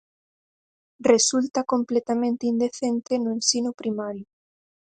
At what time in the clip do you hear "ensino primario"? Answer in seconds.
3.31-4.25